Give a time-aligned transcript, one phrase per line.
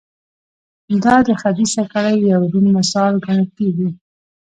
[1.03, 3.89] دا د خبیثه کړۍ یو روڼ مثال ګڼل کېږي.